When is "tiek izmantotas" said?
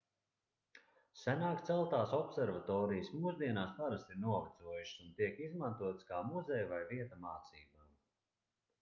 5.23-6.11